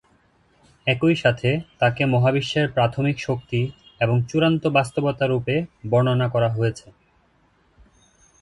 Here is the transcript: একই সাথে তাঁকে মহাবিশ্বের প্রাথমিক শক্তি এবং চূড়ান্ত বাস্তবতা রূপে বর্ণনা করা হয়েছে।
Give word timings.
একই 0.87 1.15
সাথে 1.15 1.49
তাঁকে 1.79 2.03
মহাবিশ্বের 2.05 2.67
প্রাথমিক 2.69 3.17
শক্তি 3.19 3.61
এবং 4.01 4.15
চূড়ান্ত 4.29 4.63
বাস্তবতা 4.67 5.25
রূপে 5.27 5.55
বর্ণনা 5.89 6.27
করা 6.29 6.49
হয়েছে। 6.49 6.87